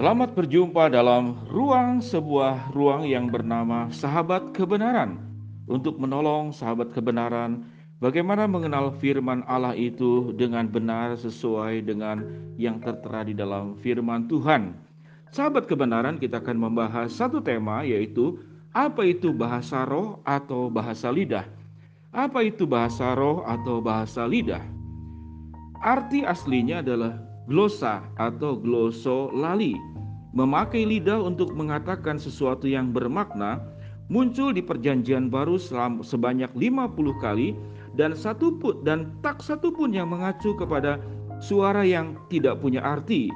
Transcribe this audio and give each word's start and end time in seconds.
Selamat 0.00 0.32
berjumpa 0.32 0.88
dalam 0.88 1.36
ruang 1.52 2.00
sebuah 2.00 2.72
ruang 2.72 3.04
yang 3.04 3.28
bernama 3.28 3.92
Sahabat 3.92 4.56
Kebenaran 4.56 5.20
untuk 5.68 6.00
menolong 6.00 6.56
sahabat 6.56 6.96
kebenaran 6.96 7.68
bagaimana 8.00 8.48
mengenal 8.48 8.96
firman 8.96 9.44
Allah 9.44 9.76
itu 9.76 10.32
dengan 10.40 10.72
benar 10.72 11.20
sesuai 11.20 11.84
dengan 11.84 12.24
yang 12.56 12.80
tertera 12.80 13.28
di 13.28 13.36
dalam 13.36 13.76
firman 13.84 14.24
Tuhan. 14.24 14.72
Sahabat 15.36 15.68
kebenaran 15.68 16.16
kita 16.16 16.40
akan 16.40 16.56
membahas 16.56 17.12
satu 17.12 17.44
tema 17.44 17.84
yaitu 17.84 18.40
apa 18.72 19.04
itu 19.04 19.36
bahasa 19.36 19.84
roh 19.84 20.24
atau 20.24 20.72
bahasa 20.72 21.12
lidah. 21.12 21.44
Apa 22.16 22.40
itu 22.40 22.64
bahasa 22.64 23.12
roh 23.12 23.44
atau 23.44 23.84
bahasa 23.84 24.24
lidah? 24.24 24.64
Arti 25.84 26.24
aslinya 26.24 26.80
adalah 26.80 27.20
glosa 27.50 28.06
atau 28.14 28.54
glosolali. 28.56 29.89
Memakai 30.30 30.86
lidah 30.86 31.18
untuk 31.18 31.50
mengatakan 31.58 32.14
sesuatu 32.14 32.70
yang 32.70 32.94
bermakna 32.94 33.58
muncul 34.06 34.54
di 34.54 34.62
perjanjian 34.62 35.26
baru 35.26 35.58
sebanyak 36.02 36.50
50 36.54 37.22
kali 37.22 37.58
dan 37.98 38.14
satu 38.14 38.54
pun 38.62 38.86
dan 38.86 39.10
tak 39.26 39.42
satu 39.42 39.74
pun 39.74 39.90
yang 39.90 40.06
mengacu 40.06 40.54
kepada 40.54 41.02
suara 41.42 41.82
yang 41.82 42.14
tidak 42.30 42.62
punya 42.62 42.78
arti. 42.78 43.26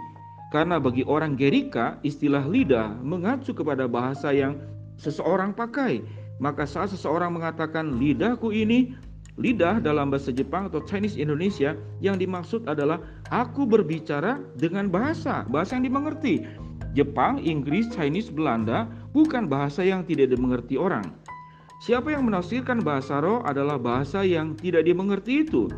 Karena 0.54 0.78
bagi 0.78 1.02
orang 1.02 1.34
Gerika, 1.34 1.98
istilah 2.06 2.46
lidah 2.46 2.94
mengacu 3.02 3.50
kepada 3.50 3.90
bahasa 3.90 4.30
yang 4.30 4.54
seseorang 4.94 5.50
pakai. 5.50 5.98
Maka 6.38 6.62
saat 6.62 6.94
seseorang 6.94 7.34
mengatakan 7.34 7.98
lidahku 7.98 8.54
ini 8.54 8.94
Lidah 9.34 9.82
dalam 9.82 10.14
bahasa 10.14 10.30
Jepang 10.30 10.70
atau 10.70 10.78
Chinese 10.86 11.18
Indonesia 11.18 11.74
yang 11.98 12.22
dimaksud 12.22 12.70
adalah 12.70 13.02
aku 13.34 13.66
berbicara 13.66 14.38
dengan 14.54 14.86
bahasa, 14.86 15.42
bahasa 15.50 15.74
yang 15.74 15.90
dimengerti. 15.90 16.46
Jepang, 16.94 17.42
Inggris, 17.42 17.90
Chinese, 17.90 18.30
Belanda 18.30 18.86
bukan 19.10 19.50
bahasa 19.50 19.82
yang 19.82 20.06
tidak 20.06 20.30
dimengerti 20.30 20.78
orang. 20.78 21.10
Siapa 21.82 22.14
yang 22.14 22.30
menafsirkan 22.30 22.80
bahasa 22.80 23.18
roh 23.18 23.42
adalah 23.44 23.76
bahasa 23.76 24.22
yang 24.22 24.54
tidak 24.56 24.86
dimengerti 24.86 25.44
itu. 25.44 25.68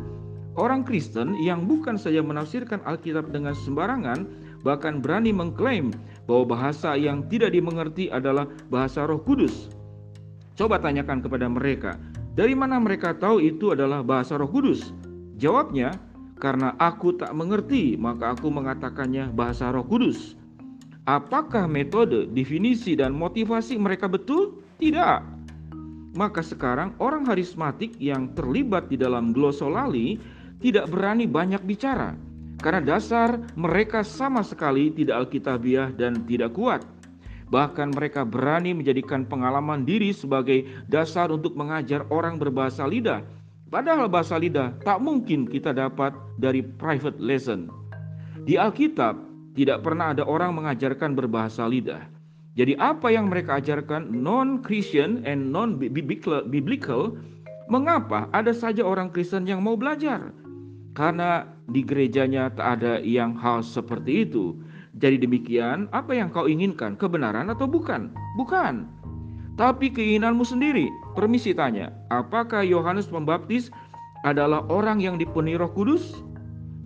Orang 0.57 0.85
Kristen 0.85 1.37
yang 1.41 1.65
bukan 1.69 1.97
saja 1.97 2.21
menafsirkan 2.21 2.81
Alkitab 2.85 3.29
dengan 3.29 3.53
sembarangan, 3.53 4.25
bahkan 4.65 5.01
berani 5.01 5.29
mengklaim 5.29 5.93
bahwa 6.25 6.57
bahasa 6.57 6.97
yang 6.97 7.25
tidak 7.29 7.53
dimengerti 7.53 8.09
adalah 8.09 8.49
bahasa 8.73 9.05
Roh 9.05 9.21
Kudus. 9.21 9.69
Coba 10.57 10.81
tanyakan 10.81 11.21
kepada 11.21 11.45
mereka, 11.45 12.01
dari 12.33 12.57
mana 12.57 12.81
mereka 12.81 13.13
tahu 13.13 13.37
itu 13.37 13.73
adalah 13.73 14.01
bahasa 14.01 14.37
Roh 14.37 14.49
Kudus? 14.49 14.93
Jawabnya, 15.37 15.93
karena 16.41 16.73
aku 16.81 17.13
tak 17.17 17.33
mengerti, 17.37 17.93
maka 17.97 18.33
aku 18.33 18.49
mengatakannya 18.49 19.29
bahasa 19.33 19.69
Roh 19.69 19.85
Kudus. 19.85 20.37
Apakah 21.07 21.71
metode, 21.71 22.27
definisi, 22.35 22.91
dan 22.91 23.15
motivasi 23.15 23.79
mereka 23.79 24.11
betul? 24.11 24.59
Tidak. 24.75 25.23
Maka 26.19 26.43
sekarang 26.43 26.91
orang 26.99 27.23
harismatik 27.23 27.95
yang 27.95 28.35
terlibat 28.35 28.91
di 28.91 28.99
dalam 28.99 29.31
glosolali 29.31 30.19
tidak 30.59 30.91
berani 30.91 31.23
banyak 31.23 31.63
bicara 31.63 32.11
karena 32.59 32.81
dasar 32.81 33.37
mereka 33.53 34.01
sama 34.01 34.41
sekali 34.41 34.89
tidak 34.89 35.29
alkitabiah 35.29 35.93
dan 35.93 36.25
tidak 36.25 36.57
kuat. 36.57 36.81
Bahkan 37.47 37.95
mereka 37.95 38.27
berani 38.27 38.75
menjadikan 38.75 39.23
pengalaman 39.23 39.87
diri 39.87 40.11
sebagai 40.11 40.67
dasar 40.91 41.31
untuk 41.31 41.55
mengajar 41.55 42.03
orang 42.11 42.35
berbahasa 42.35 42.83
lidah. 42.83 43.23
Padahal 43.71 44.11
bahasa 44.11 44.35
lidah 44.35 44.75
tak 44.83 44.99
mungkin 44.99 45.47
kita 45.47 45.71
dapat 45.71 46.11
dari 46.35 46.59
private 46.65 47.15
lesson. 47.23 47.71
Di 48.43 48.59
Alkitab 48.59 49.26
tidak 49.57 49.81
pernah 49.81 50.13
ada 50.13 50.21
orang 50.21 50.53
mengajarkan 50.53 51.17
berbahasa 51.17 51.65
lidah. 51.65 52.05
Jadi 52.53 52.77
apa 52.77 53.09
yang 53.09 53.33
mereka 53.33 53.57
ajarkan 53.57 54.09
non-Christian 54.13 55.25
and 55.25 55.49
non-biblical, 55.49 57.17
mengapa 57.69 58.29
ada 58.33 58.53
saja 58.53 58.85
orang 58.85 59.09
Kristen 59.09 59.49
yang 59.49 59.65
mau 59.65 59.73
belajar? 59.73 60.29
Karena 60.93 61.45
di 61.69 61.85
gerejanya 61.85 62.49
tak 62.53 62.81
ada 62.81 62.97
yang 63.01 63.37
hal 63.37 63.61
seperti 63.61 64.25
itu. 64.25 64.57
Jadi 64.97 65.21
demikian, 65.21 65.85
apa 65.93 66.17
yang 66.17 66.33
kau 66.33 66.49
inginkan? 66.49 66.97
Kebenaran 66.97 67.53
atau 67.53 67.69
bukan? 67.69 68.09
Bukan. 68.33 68.89
Tapi 69.53 69.93
keinginanmu 69.93 70.41
sendiri. 70.41 70.89
Permisi 71.13 71.53
tanya, 71.53 71.93
apakah 72.09 72.65
Yohanes 72.65 73.05
Pembaptis 73.05 73.69
adalah 74.25 74.65
orang 74.73 74.97
yang 74.97 75.21
dipenuhi 75.21 75.61
Roh 75.61 75.69
Kudus? 75.69 76.25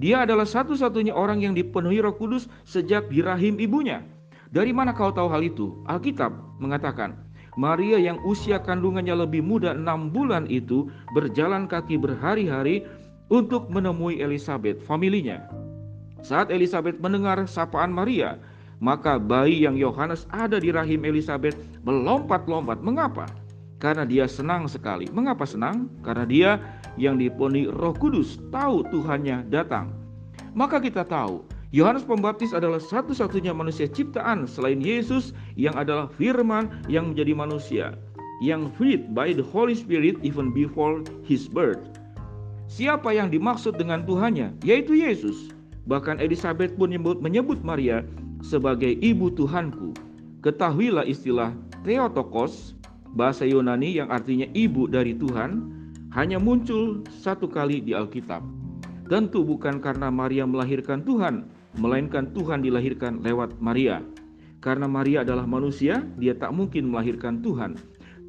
Dia 0.01 0.25
adalah 0.25 0.49
satu-satunya 0.49 1.13
orang 1.13 1.45
yang 1.45 1.53
dipenuhi 1.53 2.01
Roh 2.01 2.17
Kudus 2.17 2.49
sejak 2.65 3.13
di 3.13 3.21
rahim 3.21 3.61
ibunya. 3.61 4.01
Dari 4.49 4.73
mana 4.73 4.97
kau 4.97 5.13
tahu 5.13 5.29
hal 5.29 5.45
itu? 5.45 5.77
Alkitab 5.85 6.33
mengatakan, 6.57 7.13
Maria 7.53 8.01
yang 8.01 8.17
usia 8.25 8.57
kandungannya 8.57 9.13
lebih 9.13 9.45
muda 9.45 9.77
enam 9.77 10.09
bulan 10.09 10.49
itu 10.49 10.89
berjalan 11.13 11.69
kaki 11.69 12.01
berhari-hari 12.01 12.81
untuk 13.29 13.69
menemui 13.69 14.17
Elizabeth, 14.17 14.81
familinya. 14.81 15.45
Saat 16.25 16.49
Elizabeth 16.49 16.97
mendengar 16.97 17.37
sapaan 17.45 17.93
Maria, 17.93 18.41
maka 18.81 19.21
bayi 19.21 19.61
yang 19.69 19.77
Yohanes 19.77 20.25
ada 20.33 20.57
di 20.57 20.73
rahim 20.73 21.05
Elizabeth 21.05 21.53
melompat-lompat. 21.85 22.81
Mengapa? 22.81 23.29
Karena 23.81 24.05
dia 24.05 24.29
senang 24.29 24.69
sekali. 24.69 25.09
Mengapa 25.09 25.43
senang? 25.43 25.89
Karena 26.05 26.25
dia 26.29 26.51
yang 27.01 27.17
dipenuhi 27.17 27.65
Roh 27.65 27.97
Kudus 27.97 28.37
tahu 28.53 28.85
Tuhannya 28.93 29.49
datang. 29.49 29.89
Maka 30.53 30.77
kita 30.77 31.01
tahu 31.01 31.41
Yohanes 31.73 32.05
Pembaptis 32.05 32.53
adalah 32.53 32.77
satu-satunya 32.77 33.55
manusia 33.55 33.89
ciptaan 33.89 34.45
selain 34.45 34.83
Yesus 34.83 35.33
yang 35.57 35.73
adalah 35.73 36.11
firman 36.13 36.83
yang 36.85 37.15
menjadi 37.15 37.33
manusia 37.33 37.97
yang 38.41 38.73
filled 38.75 39.13
by 39.13 39.31
the 39.31 39.45
Holy 39.45 39.77
Spirit 39.77 40.17
even 40.25 40.49
before 40.49 41.05
his 41.21 41.45
birth. 41.45 41.79
Siapa 42.65 43.13
yang 43.13 43.29
dimaksud 43.29 43.77
dengan 43.77 44.01
Tuhannya? 44.03 44.57
Yaitu 44.65 44.97
Yesus. 44.97 45.53
Bahkan 45.85 46.17
Elizabeth 46.17 46.73
pun 46.73 46.89
menyebut, 46.89 47.21
menyebut 47.21 47.61
Maria 47.61 48.01
sebagai 48.41 48.97
ibu 48.97 49.29
Tuhanku. 49.29 49.93
Ketahuilah 50.41 51.05
istilah 51.05 51.53
Theotokos, 51.85 52.73
bahasa 53.15 53.43
Yunani 53.43 53.99
yang 53.99 54.09
artinya 54.11 54.47
ibu 54.55 54.87
dari 54.87 55.15
Tuhan, 55.15 55.71
hanya 56.11 56.39
muncul 56.39 57.03
satu 57.07 57.47
kali 57.47 57.79
di 57.79 57.95
Alkitab. 57.95 58.43
Tentu 59.07 59.43
bukan 59.43 59.83
karena 59.83 60.07
Maria 60.07 60.47
melahirkan 60.47 61.03
Tuhan, 61.03 61.47
melainkan 61.79 62.31
Tuhan 62.31 62.63
dilahirkan 62.63 63.23
lewat 63.23 63.59
Maria. 63.59 64.03
Karena 64.61 64.85
Maria 64.87 65.25
adalah 65.25 65.43
manusia, 65.49 66.05
dia 66.21 66.37
tak 66.37 66.53
mungkin 66.55 66.91
melahirkan 66.91 67.41
Tuhan. 67.43 67.75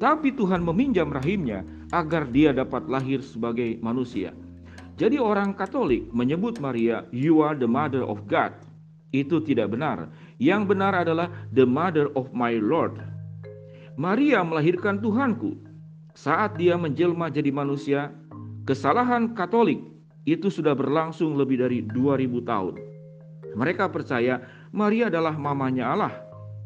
Tapi 0.01 0.35
Tuhan 0.35 0.65
meminjam 0.65 1.07
rahimnya 1.13 1.63
agar 1.93 2.27
dia 2.27 2.51
dapat 2.51 2.89
lahir 2.89 3.23
sebagai 3.23 3.79
manusia. 3.79 4.33
Jadi 4.97 5.17
orang 5.21 5.55
Katolik 5.55 6.09
menyebut 6.11 6.59
Maria 6.59 7.07
you 7.13 7.39
are 7.39 7.55
the 7.55 7.69
mother 7.69 8.03
of 8.03 8.25
God. 8.27 8.51
Itu 9.13 9.39
tidak 9.45 9.71
benar. 9.71 10.09
Yang 10.41 10.73
benar 10.73 10.93
adalah 10.97 11.29
the 11.53 11.63
mother 11.63 12.09
of 12.17 12.33
my 12.33 12.57
Lord. 12.57 13.12
Maria 13.93 14.41
melahirkan 14.41 14.97
Tuhanku. 14.97 15.53
Saat 16.17 16.57
dia 16.57 16.73
menjelma 16.77 17.29
jadi 17.29 17.53
manusia, 17.53 18.09
kesalahan 18.65 19.37
Katolik 19.37 19.81
itu 20.25 20.49
sudah 20.49 20.73
berlangsung 20.73 21.37
lebih 21.37 21.61
dari 21.61 21.85
2000 21.85 22.41
tahun. 22.41 22.73
Mereka 23.53 23.93
percaya 23.93 24.41
Maria 24.73 25.13
adalah 25.13 25.37
mamanya 25.37 25.93
Allah. 25.93 26.13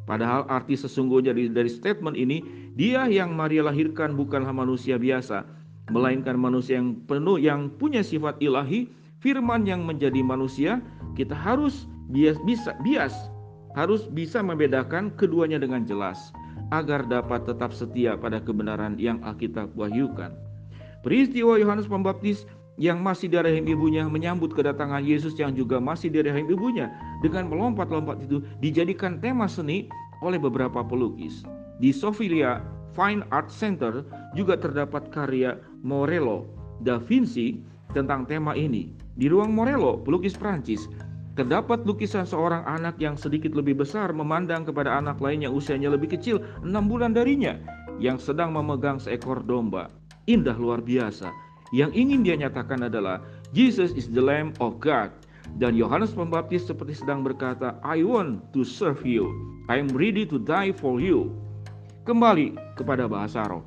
Padahal 0.08 0.48
arti 0.48 0.80
sesungguhnya 0.80 1.36
dari, 1.36 1.68
statement 1.68 2.16
ini, 2.16 2.40
dia 2.80 3.12
yang 3.12 3.36
Maria 3.36 3.68
lahirkan 3.68 4.16
bukanlah 4.16 4.56
manusia 4.56 4.96
biasa, 4.96 5.44
melainkan 5.92 6.40
manusia 6.40 6.80
yang 6.80 6.96
penuh 7.12 7.36
yang 7.36 7.68
punya 7.76 8.00
sifat 8.00 8.40
ilahi, 8.40 8.88
firman 9.20 9.68
yang 9.68 9.84
menjadi 9.84 10.24
manusia, 10.24 10.80
kita 11.20 11.36
harus 11.36 11.92
bias 12.08 12.40
bias 12.88 13.16
harus 13.76 14.08
bisa 14.08 14.40
membedakan 14.40 15.12
keduanya 15.20 15.60
dengan 15.60 15.84
jelas 15.84 16.32
agar 16.72 17.08
dapat 17.08 17.48
tetap 17.48 17.72
setia 17.72 18.20
pada 18.20 18.44
kebenaran 18.44 19.00
yang 19.00 19.24
Alkitab 19.24 19.72
wahyukan. 19.78 20.36
Peristiwa 21.06 21.56
Yohanes 21.56 21.88
Pembaptis 21.88 22.44
yang 22.78 23.02
masih 23.02 23.32
di 23.32 23.38
rahim 23.42 23.66
ibunya 23.66 24.06
menyambut 24.06 24.54
kedatangan 24.54 25.02
Yesus 25.02 25.34
yang 25.40 25.58
juga 25.58 25.82
masih 25.82 26.14
di 26.14 26.22
rahim 26.22 26.46
ibunya 26.46 26.94
dengan 27.26 27.50
melompat-lompat 27.50 28.22
itu 28.22 28.44
dijadikan 28.62 29.18
tema 29.18 29.50
seni 29.50 29.90
oleh 30.22 30.38
beberapa 30.38 30.86
pelukis. 30.86 31.42
Di 31.82 31.90
Sofia 31.90 32.62
Fine 32.94 33.26
Art 33.30 33.50
Center 33.54 34.06
juga 34.34 34.58
terdapat 34.58 35.10
karya 35.14 35.58
Morello 35.86 36.50
da 36.82 37.02
Vinci 37.02 37.62
tentang 37.94 38.26
tema 38.30 38.54
ini. 38.54 38.94
Di 39.18 39.26
ruang 39.26 39.50
Morello, 39.54 39.98
pelukis 40.02 40.38
Prancis, 40.38 40.86
terdapat 41.38 41.86
lukisan 41.86 42.26
seorang 42.26 42.66
anak 42.66 42.98
yang 42.98 43.14
sedikit 43.14 43.54
lebih 43.54 43.78
besar 43.78 44.10
memandang 44.10 44.66
kepada 44.66 44.98
anak 44.98 45.22
lain 45.22 45.46
yang 45.46 45.54
usianya 45.54 45.94
lebih 45.94 46.18
kecil, 46.18 46.42
enam 46.66 46.90
bulan 46.90 47.14
darinya, 47.14 47.62
yang 48.02 48.18
sedang 48.18 48.58
memegang 48.58 48.98
seekor 48.98 49.46
domba. 49.46 49.94
Indah 50.26 50.58
luar 50.58 50.82
biasa. 50.82 51.30
Yang 51.70 51.92
ingin 51.94 52.26
dia 52.26 52.36
nyatakan 52.42 52.90
adalah 52.90 53.22
Jesus 53.54 53.94
is 53.94 54.10
the 54.10 54.20
Lamb 54.20 54.58
of 54.58 54.82
God. 54.82 55.14
Dan 55.56 55.80
Yohanes 55.80 56.12
Pembaptis 56.12 56.68
seperti 56.68 57.00
sedang 57.00 57.24
berkata, 57.24 57.80
I 57.80 58.04
want 58.04 58.52
to 58.52 58.68
serve 58.68 59.08
you. 59.08 59.32
I 59.72 59.80
am 59.80 59.88
ready 59.96 60.28
to 60.28 60.42
die 60.42 60.76
for 60.76 61.00
you. 61.00 61.32
Kembali 62.04 62.60
kepada 62.76 63.08
bahasa 63.08 63.48
roh. 63.48 63.64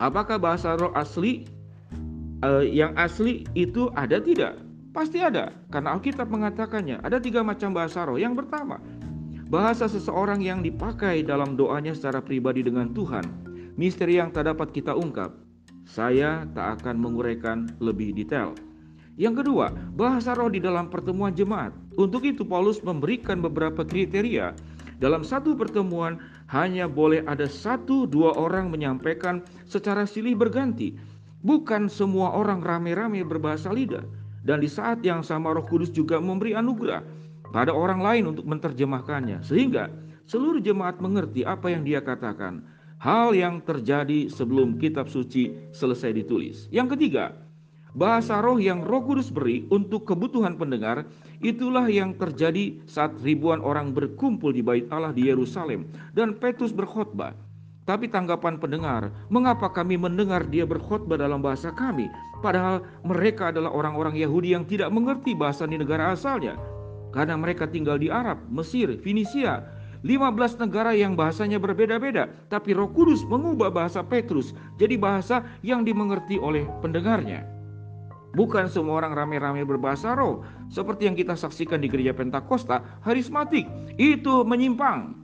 Apakah 0.00 0.40
bahasa 0.40 0.80
roh 0.80 0.94
asli? 0.96 1.44
Uh, 2.40 2.64
yang 2.64 2.96
asli 2.96 3.44
itu 3.52 3.92
ada 3.96 4.20
tidak? 4.20 4.63
Pasti 4.94 5.18
ada, 5.18 5.50
karena 5.74 5.98
Alkitab 5.98 6.30
mengatakannya. 6.30 7.02
Ada 7.02 7.18
tiga 7.18 7.42
macam 7.42 7.74
bahasa 7.74 8.06
roh. 8.06 8.14
Yang 8.14 8.46
pertama, 8.46 8.78
bahasa 9.50 9.90
seseorang 9.90 10.38
yang 10.38 10.62
dipakai 10.62 11.26
dalam 11.26 11.58
doanya 11.58 11.98
secara 11.98 12.22
pribadi 12.22 12.62
dengan 12.62 12.94
Tuhan. 12.94 13.26
Misteri 13.74 14.22
yang 14.22 14.30
tak 14.30 14.46
dapat 14.46 14.70
kita 14.70 14.94
ungkap. 14.94 15.34
Saya 15.82 16.46
tak 16.54 16.78
akan 16.78 17.02
menguraikan 17.02 17.74
lebih 17.82 18.14
detail. 18.14 18.54
Yang 19.18 19.42
kedua, 19.42 19.74
bahasa 19.98 20.30
roh 20.30 20.46
di 20.46 20.62
dalam 20.62 20.86
pertemuan 20.86 21.34
jemaat. 21.34 21.74
Untuk 21.98 22.22
itu 22.22 22.46
Paulus 22.46 22.78
memberikan 22.78 23.42
beberapa 23.42 23.82
kriteria. 23.82 24.54
Dalam 25.02 25.26
satu 25.26 25.58
pertemuan 25.58 26.22
hanya 26.54 26.86
boleh 26.86 27.26
ada 27.26 27.50
satu 27.50 28.06
dua 28.06 28.30
orang 28.38 28.70
menyampaikan 28.70 29.42
secara 29.66 30.06
silih 30.06 30.38
berganti. 30.38 30.94
Bukan 31.42 31.90
semua 31.90 32.30
orang 32.30 32.62
rame-rame 32.62 33.26
berbahasa 33.26 33.74
lidah. 33.74 34.06
Dan 34.44 34.60
di 34.60 34.68
saat 34.68 35.00
yang 35.00 35.24
sama 35.24 35.56
roh 35.56 35.64
kudus 35.64 35.88
juga 35.88 36.20
memberi 36.20 36.52
anugerah 36.52 37.00
pada 37.50 37.72
orang 37.72 38.04
lain 38.04 38.36
untuk 38.36 38.44
menerjemahkannya. 38.44 39.40
Sehingga 39.40 39.88
seluruh 40.28 40.60
jemaat 40.60 41.00
mengerti 41.00 41.42
apa 41.48 41.72
yang 41.72 41.82
dia 41.82 42.04
katakan. 42.04 42.60
Hal 43.00 43.36
yang 43.36 43.60
terjadi 43.64 44.28
sebelum 44.32 44.80
kitab 44.80 45.12
suci 45.12 45.72
selesai 45.72 46.12
ditulis. 46.16 46.68
Yang 46.72 46.96
ketiga, 46.96 47.36
Bahasa 47.94 48.42
roh 48.42 48.58
yang 48.58 48.82
Roh 48.82 49.06
Kudus 49.06 49.30
beri 49.30 49.70
untuk 49.70 50.02
kebutuhan 50.02 50.58
pendengar 50.58 51.06
itulah 51.38 51.86
yang 51.86 52.18
terjadi 52.18 52.82
saat 52.90 53.14
ribuan 53.22 53.62
orang 53.62 53.94
berkumpul 53.94 54.50
di 54.50 54.66
Bait 54.66 54.90
Allah 54.90 55.14
di 55.14 55.30
Yerusalem 55.30 55.86
dan 56.10 56.34
Petrus 56.34 56.74
berkhotbah. 56.74 57.38
Tapi 57.84 58.08
tanggapan 58.08 58.56
pendengar, 58.56 59.12
mengapa 59.28 59.68
kami 59.68 60.00
mendengar 60.00 60.48
dia 60.48 60.64
berkhotbah 60.64 61.20
dalam 61.20 61.44
bahasa 61.44 61.68
kami 61.68 62.08
padahal 62.40 62.80
mereka 63.04 63.52
adalah 63.52 63.68
orang-orang 63.76 64.16
Yahudi 64.16 64.56
yang 64.56 64.64
tidak 64.64 64.88
mengerti 64.88 65.36
bahasa 65.36 65.68
di 65.68 65.76
negara 65.76 66.16
asalnya? 66.16 66.56
Karena 67.12 67.36
mereka 67.36 67.68
tinggal 67.68 68.00
di 68.00 68.08
Arab, 68.08 68.40
Mesir, 68.48 68.88
Finisia, 69.04 69.68
15 70.00 70.60
negara 70.60 70.96
yang 70.96 71.12
bahasanya 71.16 71.60
berbeda-beda, 71.60 72.28
tapi 72.52 72.72
Roh 72.72 72.88
Kudus 72.88 73.24
mengubah 73.24 73.72
bahasa 73.72 74.04
Petrus 74.04 74.56
jadi 74.80 74.96
bahasa 74.96 75.44
yang 75.60 75.84
dimengerti 75.84 76.40
oleh 76.40 76.64
pendengarnya. 76.84 77.44
Bukan 78.34 78.66
semua 78.66 79.00
orang 79.00 79.14
rame-rame 79.14 79.62
berbahasa 79.62 80.12
roh 80.18 80.42
seperti 80.66 81.06
yang 81.06 81.14
kita 81.14 81.38
saksikan 81.38 81.78
di 81.78 81.86
gereja 81.86 82.10
Pentakosta 82.10 82.82
harismatik. 83.06 83.64
Itu 83.94 84.42
menyimpang. 84.42 85.23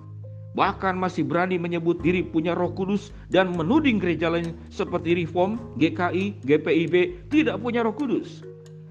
Bahkan 0.51 0.99
masih 0.99 1.23
berani 1.23 1.63
menyebut 1.63 2.03
diri 2.03 2.27
punya 2.27 2.59
roh 2.59 2.75
kudus 2.75 3.15
dan 3.31 3.55
menuding 3.55 4.03
gereja 4.03 4.27
lain 4.27 4.59
seperti 4.67 5.15
Reform, 5.23 5.63
GKI, 5.79 6.43
GPIB 6.43 6.95
tidak 7.31 7.63
punya 7.63 7.87
roh 7.87 7.95
kudus. 7.95 8.43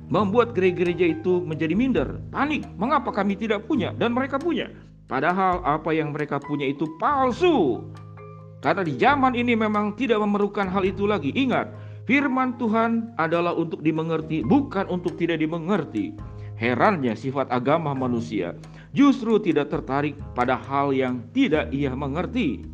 Membuat 0.10 0.58
gereja-gereja 0.58 1.20
itu 1.20 1.44
menjadi 1.44 1.76
minder, 1.76 2.18
panik. 2.32 2.66
Mengapa 2.80 3.12
kami 3.12 3.38
tidak 3.38 3.68
punya 3.68 3.94
dan 3.94 4.16
mereka 4.16 4.40
punya? 4.40 4.72
Padahal 5.06 5.62
apa 5.68 5.92
yang 5.94 6.16
mereka 6.16 6.40
punya 6.40 6.66
itu 6.66 6.88
palsu. 6.98 7.84
Karena 8.64 8.82
di 8.82 8.96
zaman 8.98 9.36
ini 9.36 9.54
memang 9.54 9.94
tidak 10.00 10.18
memerlukan 10.24 10.66
hal 10.66 10.82
itu 10.88 11.06
lagi. 11.06 11.30
Ingat, 11.36 11.70
Firman 12.10 12.58
Tuhan 12.58 13.14
adalah 13.22 13.54
untuk 13.54 13.86
dimengerti, 13.86 14.42
bukan 14.42 14.90
untuk 14.90 15.14
tidak 15.14 15.38
dimengerti. 15.46 16.18
Herannya 16.58 17.14
sifat 17.14 17.48
agama 17.54 17.94
manusia 17.94 18.58
justru 18.96 19.38
tidak 19.38 19.70
tertarik 19.70 20.18
pada 20.34 20.58
hal 20.58 20.94
yang 20.94 21.22
tidak 21.36 21.70
ia 21.70 21.94
mengerti. 21.94 22.66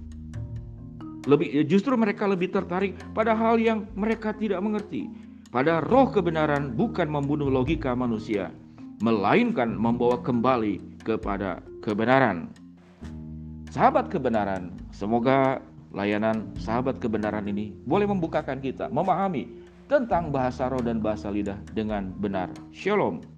Lebih 1.25 1.65
justru 1.65 1.97
mereka 1.97 2.29
lebih 2.29 2.53
tertarik 2.53 2.93
pada 3.17 3.33
hal 3.33 3.57
yang 3.57 3.89
mereka 3.97 4.31
tidak 4.31 4.61
mengerti. 4.61 5.09
Pada 5.49 5.81
roh 5.81 6.11
kebenaran 6.11 6.75
bukan 6.75 7.07
membunuh 7.07 7.47
logika 7.47 7.95
manusia, 7.95 8.51
melainkan 8.99 9.73
membawa 9.73 10.19
kembali 10.19 11.01
kepada 11.01 11.63
kebenaran. 11.79 12.51
Sahabat 13.71 14.11
kebenaran, 14.11 14.71
semoga 14.91 15.63
layanan 15.95 16.51
sahabat 16.59 16.99
kebenaran 16.99 17.47
ini 17.47 17.71
boleh 17.87 18.07
membukakan 18.07 18.59
kita 18.59 18.91
memahami 18.91 19.47
tentang 19.87 20.29
bahasa 20.29 20.67
roh 20.67 20.83
dan 20.83 20.99
bahasa 20.99 21.31
lidah 21.31 21.57
dengan 21.71 22.11
benar. 22.19 22.51
Shalom. 22.75 23.34